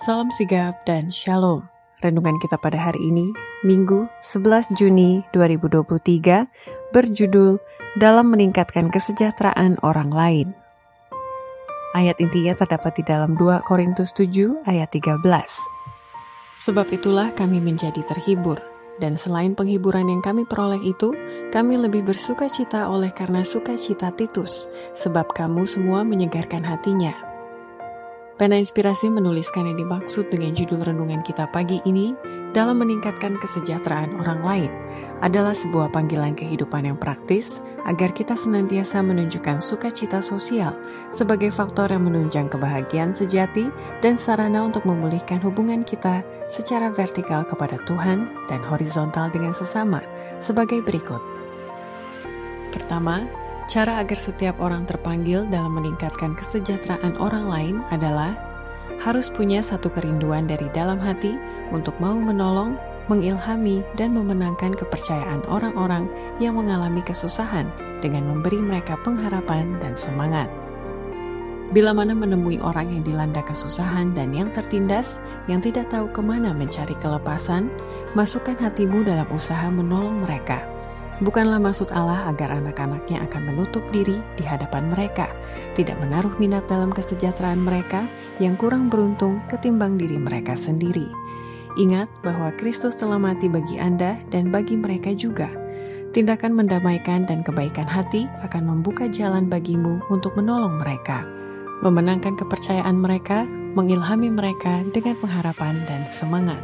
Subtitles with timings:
[0.00, 1.68] Salam sigap dan shalom.
[2.00, 3.36] Renungan kita pada hari ini,
[3.68, 6.48] Minggu 11 Juni 2023,
[6.88, 7.60] berjudul
[8.00, 10.56] Dalam Meningkatkan Kesejahteraan Orang Lain.
[11.92, 15.20] Ayat intinya terdapat di dalam 2 Korintus 7 ayat 13.
[16.64, 18.56] Sebab itulah kami menjadi terhibur,
[19.04, 21.12] dan selain penghiburan yang kami peroleh itu,
[21.52, 24.64] kami lebih bersuka cita oleh karena sukacita Titus,
[24.96, 27.28] sebab kamu semua menyegarkan hatinya
[28.40, 32.16] Pena Inspirasi menuliskan yang dimaksud dengan judul renungan kita pagi ini
[32.56, 34.72] dalam meningkatkan kesejahteraan orang lain
[35.20, 40.72] adalah sebuah panggilan kehidupan yang praktis agar kita senantiasa menunjukkan sukacita sosial
[41.12, 43.68] sebagai faktor yang menunjang kebahagiaan sejati
[44.00, 50.00] dan sarana untuk memulihkan hubungan kita secara vertikal kepada Tuhan dan horizontal dengan sesama
[50.40, 51.20] sebagai berikut.
[52.72, 53.20] Pertama,
[53.70, 58.34] Cara agar setiap orang terpanggil dalam meningkatkan kesejahteraan orang lain adalah
[58.98, 61.38] harus punya satu kerinduan dari dalam hati
[61.70, 62.74] untuk mau menolong,
[63.06, 66.10] mengilhami, dan memenangkan kepercayaan orang-orang
[66.42, 67.70] yang mengalami kesusahan
[68.02, 70.50] dengan memberi mereka pengharapan dan semangat.
[71.70, 76.50] Bila mana menemui orang yang dilanda kesusahan dan yang tertindas, yang tidak tahu ke mana
[76.50, 77.70] mencari kelepasan,
[78.18, 80.79] masukkan hatimu dalam usaha menolong mereka
[81.20, 85.28] Bukanlah maksud Allah agar anak-anaknya akan menutup diri di hadapan mereka,
[85.76, 88.08] tidak menaruh minat dalam kesejahteraan mereka
[88.40, 91.04] yang kurang beruntung ketimbang diri mereka sendiri.
[91.76, 95.52] Ingat bahwa Kristus telah mati bagi Anda dan bagi mereka juga.
[96.10, 101.22] Tindakan mendamaikan dan kebaikan hati akan membuka jalan bagimu untuk menolong mereka,
[101.84, 106.58] memenangkan kepercayaan mereka, mengilhami mereka dengan pengharapan dan semangat.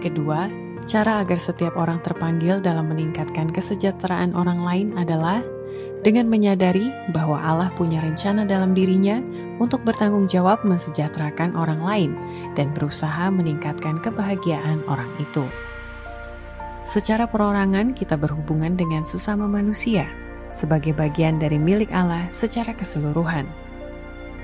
[0.00, 5.40] Kedua, Cara agar setiap orang terpanggil dalam meningkatkan kesejahteraan orang lain adalah
[6.04, 9.24] dengan menyadari bahwa Allah punya rencana dalam dirinya
[9.56, 12.10] untuk bertanggung jawab mensejahterakan orang lain
[12.52, 15.48] dan berusaha meningkatkan kebahagiaan orang itu.
[16.84, 20.04] Secara perorangan, kita berhubungan dengan sesama manusia
[20.52, 23.48] sebagai bagian dari milik Allah secara keseluruhan,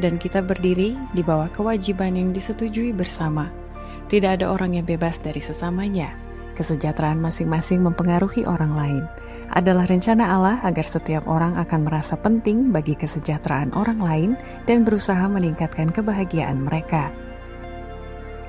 [0.00, 3.61] dan kita berdiri di bawah kewajiban yang disetujui bersama.
[4.06, 6.12] Tidak ada orang yang bebas dari sesamanya,
[6.52, 9.04] Kesejahteraan masing-masing mempengaruhi orang lain.
[9.52, 14.30] Adalah rencana Allah agar setiap orang akan merasa penting bagi kesejahteraan orang lain
[14.64, 17.12] dan berusaha meningkatkan kebahagiaan mereka.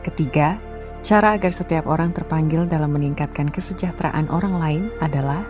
[0.03, 0.59] Ketiga,
[1.03, 5.43] cara agar setiap orang terpanggil dalam meningkatkan kesejahteraan orang lain adalah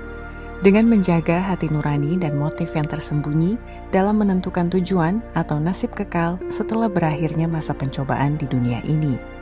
[0.61, 3.57] dengan menjaga hati nurani dan motif yang tersembunyi
[3.89, 9.32] dalam menentukan tujuan atau nasib kekal setelah berakhirnya masa pencobaan di dunia ini.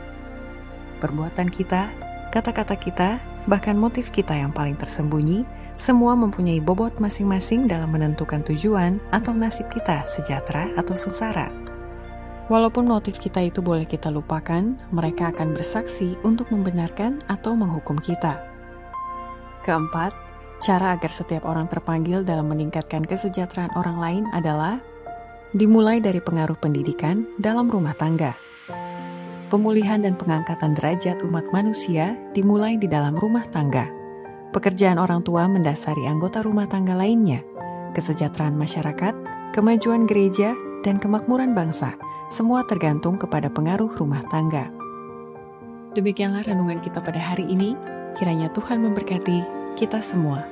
[1.02, 1.90] Perbuatan kita
[2.32, 5.44] Kata-kata kita, bahkan motif kita yang paling tersembunyi,
[5.76, 11.52] semua mempunyai bobot masing-masing dalam menentukan tujuan atau nasib kita sejahtera atau sengsara.
[12.48, 18.40] Walaupun motif kita itu boleh kita lupakan, mereka akan bersaksi untuk membenarkan atau menghukum kita.
[19.68, 20.16] Keempat,
[20.64, 24.80] cara agar setiap orang terpanggil dalam meningkatkan kesejahteraan orang lain adalah
[25.52, 28.51] dimulai dari pengaruh pendidikan dalam rumah tangga
[29.52, 33.84] pemulihan dan pengangkatan derajat umat manusia dimulai di dalam rumah tangga.
[34.56, 37.44] Pekerjaan orang tua mendasari anggota rumah tangga lainnya,
[37.92, 39.12] kesejahteraan masyarakat,
[39.52, 41.92] kemajuan gereja, dan kemakmuran bangsa,
[42.32, 44.72] semua tergantung kepada pengaruh rumah tangga.
[45.92, 47.76] Demikianlah renungan kita pada hari ini.
[48.16, 49.44] Kiranya Tuhan memberkati
[49.76, 50.51] kita semua.